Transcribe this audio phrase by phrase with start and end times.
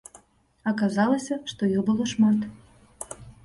[0.71, 2.51] Аказалася, што іх было шмат.